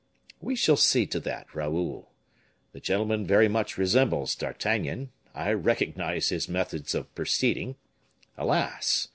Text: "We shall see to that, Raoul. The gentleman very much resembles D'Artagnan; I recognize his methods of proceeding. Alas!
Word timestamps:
"We 0.39 0.55
shall 0.55 0.77
see 0.77 1.05
to 1.05 1.19
that, 1.19 1.53
Raoul. 1.53 2.09
The 2.71 2.79
gentleman 2.79 3.23
very 3.23 3.47
much 3.47 3.77
resembles 3.77 4.33
D'Artagnan; 4.33 5.11
I 5.35 5.53
recognize 5.53 6.29
his 6.29 6.49
methods 6.49 6.95
of 6.95 7.13
proceeding. 7.13 7.75
Alas! 8.35 9.09